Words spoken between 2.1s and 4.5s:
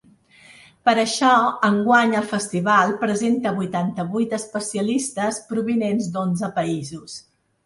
el festival presenta vuitanta-vuit